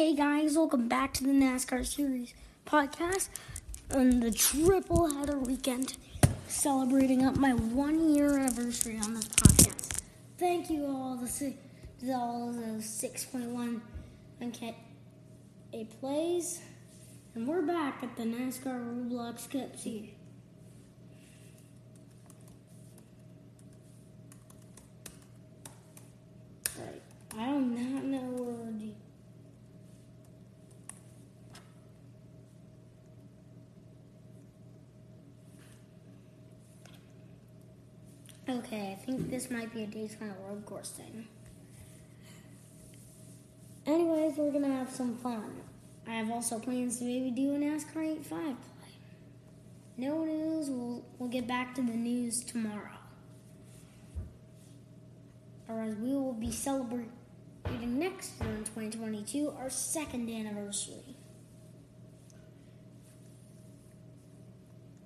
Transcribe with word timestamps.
Hey 0.00 0.14
guys, 0.14 0.56
welcome 0.56 0.88
back 0.88 1.12
to 1.12 1.24
the 1.24 1.28
NASCAR 1.28 1.84
Series 1.84 2.32
podcast 2.64 3.28
on 3.94 4.20
the 4.20 4.30
triple 4.30 5.14
header 5.14 5.38
weekend, 5.38 5.98
celebrating 6.48 7.22
up 7.22 7.36
my 7.36 7.52
one 7.52 8.14
year 8.14 8.38
anniversary 8.38 8.98
on 8.98 9.12
this 9.12 9.26
podcast. 9.26 10.00
Thank 10.38 10.70
you 10.70 10.86
all 10.86 11.16
the 11.16 11.54
all 12.14 12.50
the 12.50 12.80
6.1 12.82 13.82
MK 14.40 14.74
a 15.74 15.84
plays, 15.84 16.62
and 17.34 17.46
we're 17.46 17.60
back 17.60 18.02
at 18.02 18.16
the 18.16 18.22
NASCAR 18.22 18.80
Roblox 18.80 19.50
Cup 19.50 19.76
Series. 19.78 20.14
Right, 26.78 27.02
I 27.38 27.50
do 27.50 27.60
not 27.60 28.04
know 28.04 28.42
where 28.42 28.72
the 28.72 28.94
Okay, 38.50 38.90
I 38.90 39.04
think 39.04 39.30
this 39.30 39.48
might 39.48 39.72
be 39.72 39.84
a 39.84 39.86
Daytona 39.86 40.34
road 40.48 40.66
course 40.66 40.90
thing. 40.90 41.28
Anyways, 43.86 44.36
we're 44.36 44.50
gonna 44.50 44.74
have 44.76 44.90
some 44.90 45.16
fun. 45.18 45.60
I 46.04 46.14
have 46.14 46.30
also 46.32 46.58
plans 46.58 46.98
to 46.98 47.04
maybe 47.04 47.30
do 47.30 47.54
an 47.54 47.62
NASCAR 47.62 48.18
8.5 48.24 48.24
play. 48.28 48.56
No 49.96 50.24
news, 50.24 50.68
we'll, 50.68 51.04
we'll 51.18 51.28
get 51.28 51.46
back 51.46 51.76
to 51.76 51.82
the 51.82 51.92
news 51.92 52.42
tomorrow. 52.42 52.98
Or 55.68 55.82
as 55.82 55.94
we 55.94 56.08
will 56.08 56.32
be 56.32 56.50
celebrating 56.50 57.12
next 58.00 58.32
year 58.40 58.50
in 58.50 58.64
2022, 58.64 59.54
our 59.60 59.70
second 59.70 60.28
anniversary. 60.28 61.14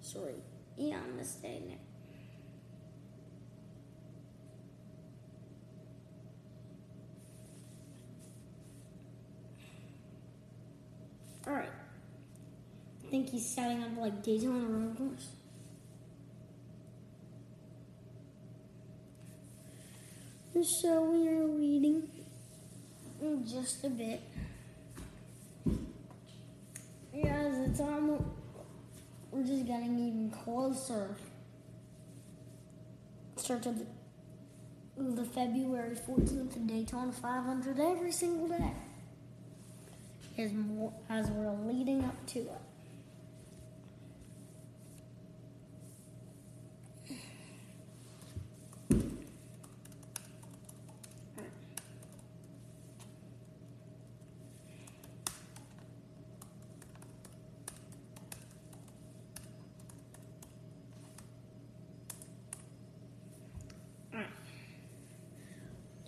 Sorry, 0.00 0.44
yeah, 0.76 0.98
on 0.98 1.16
next. 11.42 11.48
Alright. 11.48 11.70
I 13.04 13.10
think 13.10 13.30
he's 13.30 13.54
setting 13.54 13.82
up 13.82 13.90
like 13.98 14.22
Daytona 14.22 14.66
road 14.66 14.96
course. 14.96 15.28
So 20.80 21.02
we 21.02 21.28
are 21.28 21.42
in 21.42 22.08
just 23.46 23.84
a 23.84 23.88
bit. 23.88 24.20
Yes, 27.12 27.68
it's 27.68 27.80
almost. 27.80 28.24
We're 29.30 29.44
just 29.44 29.66
getting 29.66 29.98
even 29.98 30.30
closer. 30.30 31.16
Start 33.36 33.66
of 33.66 33.78
the, 33.78 33.86
the 34.98 35.24
February 35.24 35.96
14th 35.96 36.66
Daytona 36.66 37.12
500 37.12 37.80
every 37.80 38.12
single 38.12 38.48
day 38.48 38.72
as, 40.38 40.50
as 41.08 41.30
we're 41.30 41.52
leading 41.70 42.04
up 42.04 42.26
to 42.26 42.40
it. 42.40 42.48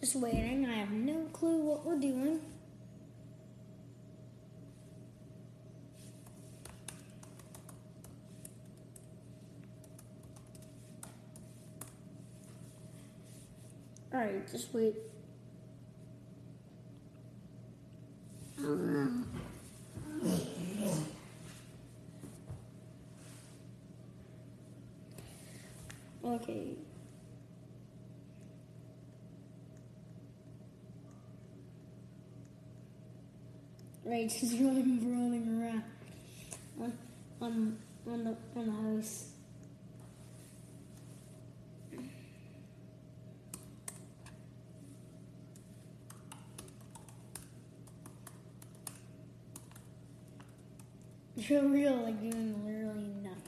Just 0.00 0.16
waiting. 0.16 0.66
I 0.66 0.74
have 0.74 0.90
no 0.90 1.24
clue 1.32 1.56
what 1.56 1.86
we're 1.86 1.98
doing. 1.98 2.40
Alright, 14.24 14.50
just 14.50 14.72
wait. 14.72 14.94
Um, 18.58 19.28
okay. 26.24 26.68
Right, 34.06 34.30
just 34.30 34.54
running, 34.54 35.00
rolling 35.04 35.62
around 35.62 35.82
on 36.80 36.98
on 37.42 37.78
on 38.10 38.24
the 38.24 38.36
on 38.56 38.66
the 38.66 38.72
house. 38.72 39.33
Like 51.50 52.20
doing 52.22 52.64
literally 52.64 53.12
nothing. 53.22 53.42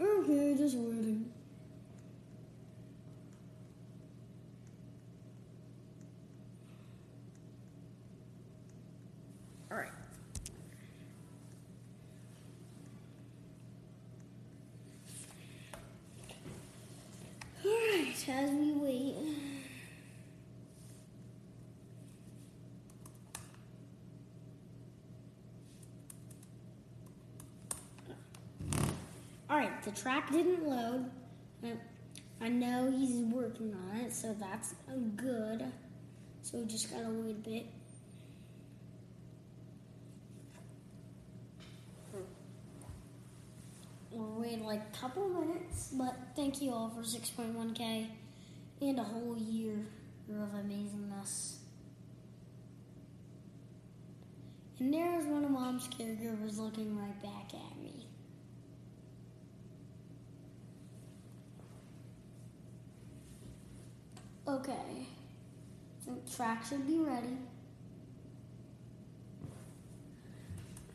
Okay, 0.00 0.54
just 0.58 0.76
waiting. 0.76 1.30
Alright. 9.70 9.86
Alright, 9.88 9.92
as 18.32 18.50
we 18.50 18.72
wait. 18.72 19.14
Alright, 29.50 29.82
the 29.82 29.90
track 29.90 30.30
didn't 30.32 30.66
load. 30.66 31.10
I- 32.40 32.48
know 32.48 32.90
he's 32.90 33.16
working 33.26 33.74
on 33.74 33.96
it, 33.98 34.12
so 34.12 34.34
that's 34.38 34.74
good. 35.16 35.64
So 36.42 36.58
we 36.58 36.64
just 36.64 36.90
gotta 36.90 37.10
wait 37.10 37.30
a 37.30 37.34
bit. 37.34 37.66
We'll 44.10 44.40
wait 44.40 44.60
like 44.62 44.80
a 44.92 44.98
couple 44.98 45.28
minutes, 45.28 45.90
but 45.92 46.14
thank 46.34 46.60
you 46.60 46.72
all 46.72 46.90
for 46.90 47.02
6.1k 47.02 48.08
and 48.88 48.98
a 48.98 49.04
whole 49.04 49.36
year 49.38 49.86
of 50.28 50.50
amazingness. 50.52 51.56
And 54.80 54.92
there's 54.92 55.24
one 55.26 55.44
of 55.44 55.50
mom's 55.50 55.86
caregivers 55.86 56.58
looking 56.58 56.98
right 56.98 57.22
back 57.22 57.54
at 57.54 57.82
me. 57.82 58.06
Okay. 64.48 65.06
The 66.04 66.34
track 66.34 66.64
should 66.66 66.84
be 66.84 66.98
ready. 66.98 67.38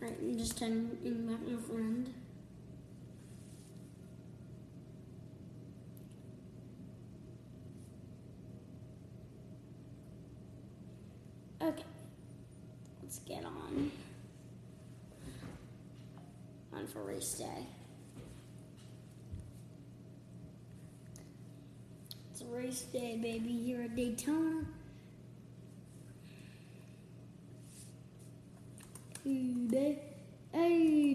Alright, 0.01 0.17
I'm 0.21 0.37
just 0.37 0.57
telling 0.57 0.89
back 1.03 1.47
my 1.47 1.61
friend. 1.61 2.13
Okay. 11.61 11.83
Let's 13.01 13.19
get 13.19 13.43
on. 13.45 13.91
On 16.75 16.87
for 16.87 17.03
race 17.03 17.33
day. 17.33 17.65
It's 22.31 22.43
race 22.43 22.81
day, 22.81 23.17
baby, 23.21 23.57
here 23.65 23.81
at 23.81 23.95
Daytona. 23.95 24.65
Hey. 29.23 29.99
Hey, 30.51 31.13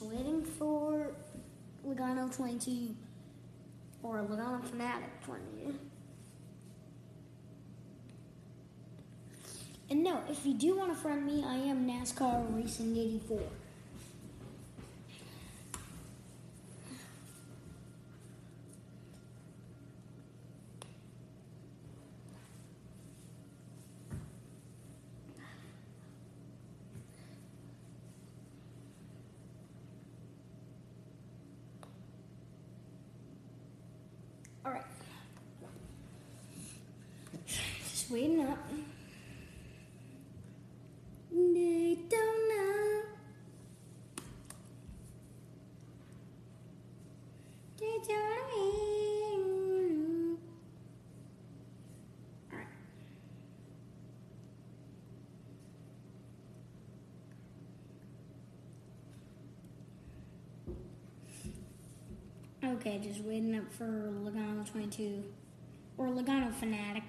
waiting 0.00 0.42
for 0.44 1.12
Logano 1.86 2.34
22 2.34 2.94
or 4.02 4.18
Logano 4.18 4.64
Fanatic 4.64 5.10
twenty. 5.24 5.74
And 9.90 10.04
no, 10.04 10.22
if 10.28 10.46
you 10.46 10.54
do 10.54 10.76
want 10.76 10.94
to 10.94 10.96
friend 10.96 11.26
me, 11.26 11.42
I 11.44 11.56
am 11.56 11.84
NASCAR 11.86 12.56
Racing 12.56 12.96
84. 12.96 13.40
Waiting 38.10 38.40
up. 38.40 38.58
Daytona. 41.30 43.02
Daytona. 47.76 48.16
All 52.50 52.58
right. 52.58 52.66
Okay, 62.64 62.98
just 62.98 63.20
waiting 63.20 63.54
up 63.56 63.72
for 63.72 63.84
Logano 63.84 64.68
22 64.68 65.22
or 65.96 66.08
Logano 66.08 66.52
Fanatic. 66.52 67.04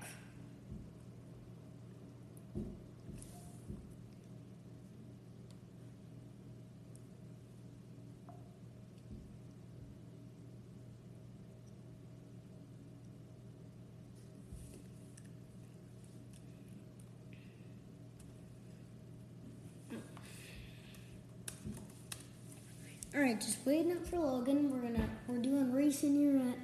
All 23.21 23.27
right, 23.27 23.39
just 23.39 23.63
waiting 23.67 23.91
up 23.91 24.03
for 24.07 24.17
Logan. 24.17 24.71
We're 24.71 24.79
gonna 24.79 25.07
we're 25.27 25.37
doing 25.37 25.71
racing 25.71 26.15
here 26.15 26.37
at 26.37 26.57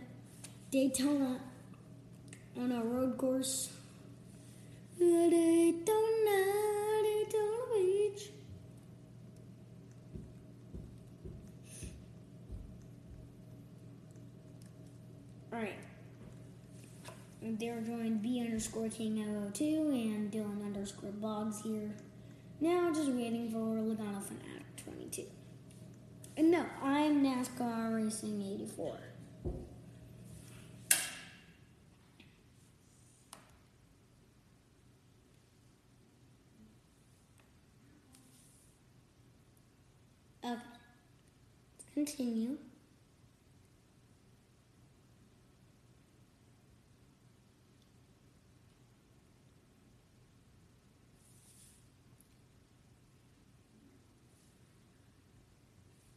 Daytona 0.71 1.39
on 2.59 2.71
a 2.71 2.83
road 2.83 3.15
course. 3.15 3.69
Daytona, 4.97 5.35
Daytona 7.03 7.57
Beach. 7.75 8.29
All 15.53 15.59
right. 15.59 15.75
They're 17.43 17.81
joined 17.81 18.23
B 18.23 18.41
underscore 18.41 18.89
King 18.89 19.51
02 19.53 19.63
and 19.91 20.31
Dylan 20.31 20.65
underscore 20.65 21.11
Boggs 21.11 21.61
here. 21.61 21.91
Now 22.59 22.91
just 22.91 23.09
waiting 23.09 23.51
for 23.51 23.59
Logano 23.59 24.23
Fanatic 24.23 24.75
22. 24.83 25.27
No, 26.39 26.63
I'm 26.83 27.23
NASCAR 27.23 27.95
Racing 27.95 28.41
84. 28.43 28.99
Okay. 40.45 40.53
Let's 40.53 41.85
continue. 41.93 42.57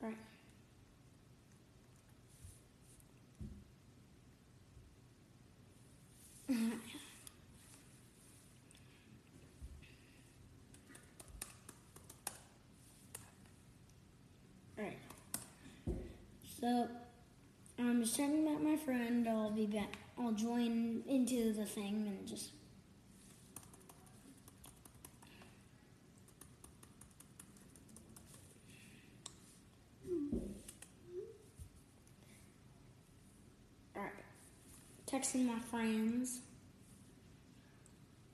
Right. 0.02 0.16
Alright. 14.78 14.98
So, 16.60 16.88
I'm 17.78 18.02
just 18.02 18.16
checking 18.16 18.46
about 18.46 18.62
my 18.62 18.76
friend. 18.76 19.26
I'll 19.26 19.50
be 19.50 19.64
back. 19.64 19.96
I'll 20.18 20.32
join 20.32 21.02
into 21.08 21.54
the 21.54 21.64
thing 21.64 22.04
and 22.06 22.28
just. 22.28 22.50
Alright. 33.96 34.12
Texting 35.10 35.46
my 35.46 35.58
friends. 35.70 36.40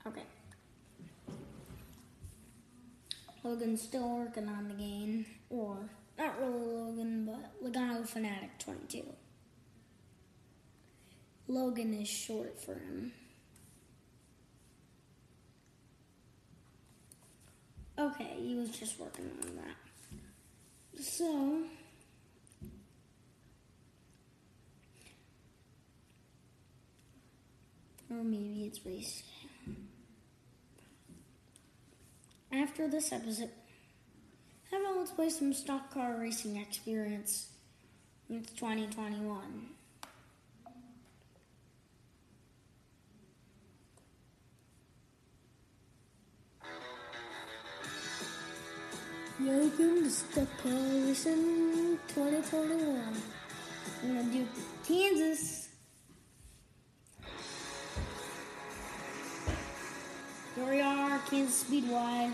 Okay. 0.05 0.23
Logan's 3.43 3.81
still 3.81 4.17
working 4.17 4.49
on 4.49 4.67
the 4.67 4.73
game. 4.73 5.25
Or, 5.49 5.77
not 6.17 6.39
really 6.39 6.65
Logan, 6.65 7.25
but 7.25 7.63
Logano 7.63 8.07
Fanatic 8.07 8.57
22. 8.59 9.03
Logan 11.47 11.93
is 11.93 12.07
short 12.07 12.59
for 12.59 12.73
him. 12.73 13.13
Okay, 17.99 18.35
he 18.37 18.55
was 18.55 18.69
just 18.69 18.99
working 18.99 19.31
on 19.43 19.55
that. 19.55 21.03
So, 21.03 21.63
or 28.09 28.23
maybe 28.23 28.65
it's 28.65 28.85
race. 28.85 29.23
After 32.51 32.87
this 32.87 33.11
episode, 33.11 33.49
let's 34.97 35.11
play 35.11 35.29
some 35.29 35.53
stock 35.53 35.93
car 35.93 36.15
racing 36.19 36.57
experience? 36.57 37.49
It's 38.29 38.51
2021. 38.53 39.39
Welcome 49.39 50.03
to 50.03 50.09
Stock 50.09 50.47
Car 50.63 50.71
Racing 50.71 51.99
2021. 52.07 53.13
I'm 54.01 54.15
gonna 54.15 54.23
do 54.33 54.47
Kansas. 54.87 55.69
Here 60.55 60.69
we 60.69 60.81
are, 60.81 61.19
Kansas 61.29 61.55
Speedway. 61.55 62.31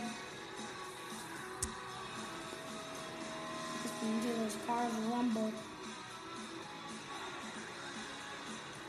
Into 4.04 4.28
those 4.40 4.58
cars 4.68 4.92
rumble. 5.10 5.52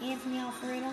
Anthony 0.03 0.39
Alfredo. 0.39 0.93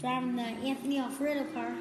Driving 0.00 0.36
the 0.36 0.42
Anthony 0.42 0.98
Alfredo 0.98 1.44
car. 1.54 1.74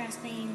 Beach. 0.00 0.48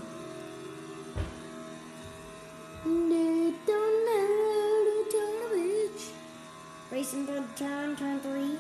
racing 6.92 7.28
through 7.28 7.36
the 7.36 7.96
turn, 7.96 8.20
three. 8.22 8.58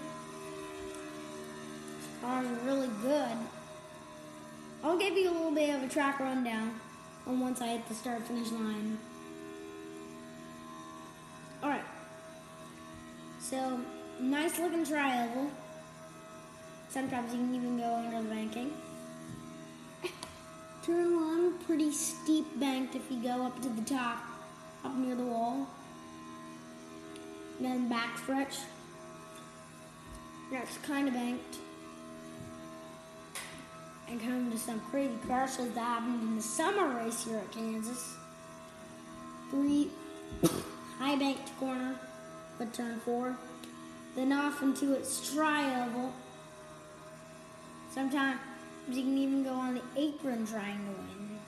Car's 2.21 2.47
really 2.63 2.89
good. 3.01 3.37
I'll 4.83 4.97
give 4.97 5.17
you 5.17 5.31
a 5.31 5.33
little 5.33 5.51
bit 5.51 5.73
of 5.73 5.81
a 5.81 5.87
track 5.87 6.19
rundown 6.19 6.79
on 7.25 7.39
once 7.39 7.61
I 7.61 7.67
hit 7.67 7.87
the 7.87 7.95
start 7.95 8.21
finish 8.23 8.51
line. 8.51 8.99
Alright. 11.63 11.85
So, 13.39 13.79
nice 14.19 14.59
looking 14.59 14.85
tri-oval. 14.85 15.49
Sometimes 16.89 17.33
you 17.33 17.39
can 17.39 17.55
even 17.55 17.77
go 17.77 17.95
under 17.95 18.21
the 18.21 18.29
banking. 18.35 18.71
Turn 20.85 21.15
one, 21.15 21.57
pretty 21.65 21.91
steep 21.91 22.45
banked 22.59 22.93
if 22.93 23.09
you 23.09 23.17
go 23.17 23.43
up 23.43 23.59
to 23.63 23.69
the 23.69 23.81
top, 23.81 24.19
up 24.83 24.95
near 24.95 25.15
the 25.15 25.23
wall. 25.23 25.67
Then 27.59 27.89
back 27.89 28.19
stretch. 28.19 28.57
That's 30.51 30.77
kind 30.79 31.07
of 31.07 31.15
banked. 31.15 31.57
And 34.07 34.21
come 34.21 34.51
to 34.51 34.59
some 34.59 34.79
crazy 34.91 35.17
crashes 35.25 35.73
that 35.73 35.79
happened 35.79 36.21
in 36.21 36.35
the 36.35 36.43
summer 36.43 37.03
race 37.03 37.25
here 37.25 37.37
at 37.37 37.51
Kansas. 37.51 38.17
Three 39.49 39.89
high 40.99 41.15
banked 41.15 41.57
corner, 41.57 41.95
but 42.59 42.71
turn 42.75 42.99
four. 42.99 43.35
Then 44.15 44.31
off 44.31 44.61
into 44.61 44.93
its 44.93 45.33
tri-oval. 45.33 46.13
Sometimes 47.91 48.39
you 48.89 49.01
can 49.01 49.17
even 49.17 49.43
go 49.43 49.51
on 49.51 49.75
the 49.75 49.81
apron 49.97 50.45
trying 50.45 50.77
to 50.77 50.91
win. 50.91 51.39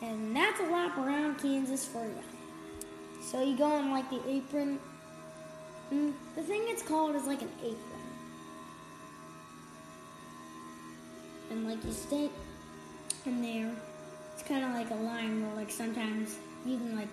And 0.00 0.36
that's 0.36 0.60
a 0.60 0.64
lap 0.64 0.96
around 0.98 1.38
Kansas 1.38 1.84
for 1.86 2.04
you. 2.04 2.22
So 3.22 3.42
you 3.42 3.56
go 3.56 3.64
on 3.64 3.90
like 3.90 4.08
the 4.10 4.20
apron. 4.28 4.78
Mm, 5.92 6.12
the 6.36 6.42
thing 6.42 6.62
it's 6.66 6.82
called 6.82 7.16
is 7.16 7.26
like 7.26 7.42
an 7.42 7.50
apron. 7.60 7.78
And 11.50 11.68
like 11.68 11.82
you 11.84 11.92
stay 11.92 12.30
in 13.26 13.42
there. 13.42 13.72
It's 14.34 14.46
kind 14.46 14.64
of 14.64 14.72
like 14.72 14.90
a 14.90 15.02
line 15.02 15.42
where 15.42 15.56
like 15.56 15.70
sometimes 15.70 16.36
you 16.64 16.76
can 16.76 16.94
like 16.94 17.08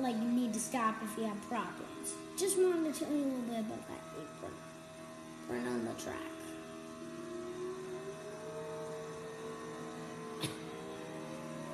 like 0.00 0.16
you 0.16 0.28
need 0.28 0.52
to 0.54 0.60
stop 0.60 0.96
if 1.04 1.16
you 1.16 1.24
have 1.24 1.40
problems. 1.48 2.14
Just 2.36 2.58
wanted 2.58 2.92
to 2.92 3.00
tell 3.04 3.12
you 3.12 3.22
a 3.22 3.24
little 3.24 3.42
bit 3.42 3.60
about 3.60 3.88
that 3.88 4.02
apron. 4.18 4.71
Run 5.52 5.66
on 5.66 5.84
the 5.84 5.92
track. 6.02 6.16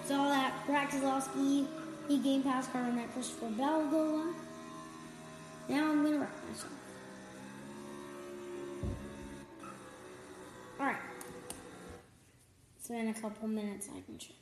Saw 0.04 0.28
that 0.28 0.66
Brad 0.66 0.88
Keselowski, 0.88 1.66
he 2.08 2.18
game 2.18 2.42
pass 2.42 2.66
car 2.66 2.82
on 2.82 2.96
that 2.96 3.12
Christopher 3.12 3.50
Bell 3.50 3.86
go 3.88 4.34
Now 5.68 5.92
I'm 5.92 6.02
gonna 6.02 6.18
wreck 6.18 6.30
myself. 6.48 6.72
Alright. 10.80 10.96
So 12.80 12.94
in 12.94 13.08
a 13.08 13.14
couple 13.14 13.46
minutes 13.46 13.88
I 13.94 14.00
can 14.00 14.18
check. 14.18 14.34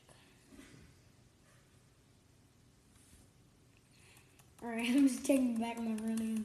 Alright, 4.62 4.88
I'm 4.96 5.08
just 5.08 5.24
taking 5.24 5.56
back 5.58 5.78
my 5.78 5.94
running. 6.02 6.44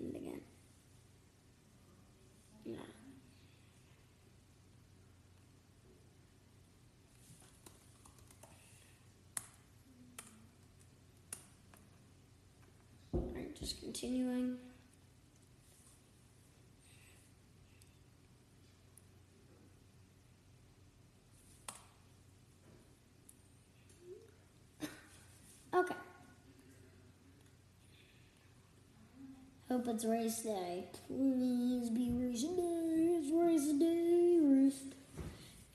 And 0.00 0.16
again. 0.16 0.40
No. 2.66 2.78
Alright, 13.14 13.59
just 13.70 13.80
continuing. 13.82 14.56
Okay. 25.72 25.94
Hope 29.68 29.86
it's 29.86 30.04
race 30.04 30.42
day. 30.42 30.84
Please 31.06 31.90
be 31.90 32.10
race 32.10 32.42
day. 32.42 33.20
It's 33.20 33.30
race 33.32 33.72
day. 33.78 34.38
Race 34.42 34.80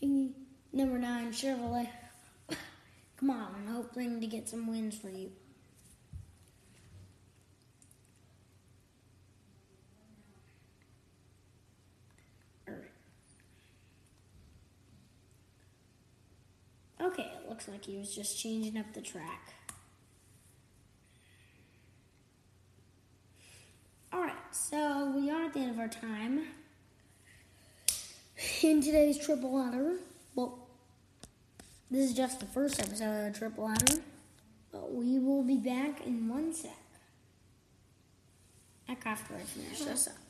day. 0.01 0.29
Number 0.73 0.99
nine, 0.99 1.31
Chevrolet. 1.31 1.87
Come 3.17 3.29
on, 3.29 3.55
I'm 3.55 3.73
hoping 3.73 4.19
to 4.19 4.27
get 4.27 4.49
some 4.49 4.67
wins 4.67 4.97
for 4.97 5.07
you. 5.07 5.31
Alright. 12.67 12.91
Okay, 17.01 17.23
it 17.23 17.43
looks 17.55 17.69
like 17.69 17.85
he 17.85 17.95
was 17.95 18.13
just 18.13 18.37
changing 18.37 18.77
up 18.77 18.85
the 18.93 18.99
track. 18.99 19.53
Alright, 24.13 24.33
so 24.51 25.13
we 25.15 25.31
are 25.31 25.45
at 25.45 25.53
the 25.53 25.59
end 25.59 25.71
of 25.71 25.79
our 25.79 25.87
time 25.87 26.47
in 28.61 28.81
today's 28.81 29.17
triple 29.17 29.63
header. 29.63 29.93
Well, 30.35 30.67
this 31.89 32.09
is 32.09 32.13
just 32.13 32.41
the 32.41 32.45
first 32.45 32.81
episode 32.81 33.27
of 33.27 33.33
the 33.33 33.39
Triple 33.39 33.69
Header, 33.69 34.01
but 34.73 34.93
we 34.93 35.17
will 35.17 35.43
be 35.43 35.55
back 35.55 36.05
in 36.05 36.27
one 36.27 36.53
sec. 36.53 36.71
I 38.89 38.95
finish 38.95 39.79
this 39.79 40.07
up. 40.07 40.24